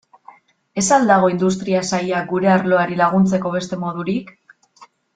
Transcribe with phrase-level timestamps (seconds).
[0.81, 4.35] Ez al dago Industria Sailak gure arloari laguntzeko beste modurik?